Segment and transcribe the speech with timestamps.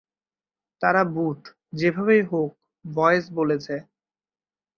[0.81, 1.41] তারা বুট,
[1.73, 2.49] যেভাবেই হোক,
[2.85, 3.75] ভয়েস বলেছে।